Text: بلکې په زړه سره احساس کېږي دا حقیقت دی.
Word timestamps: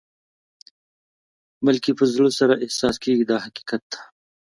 بلکې 1.65 1.91
په 1.97 2.03
زړه 2.13 2.29
سره 2.39 2.61
احساس 2.65 2.95
کېږي 3.03 3.23
دا 3.31 3.37
حقیقت 3.45 3.81
دی. 3.91 3.99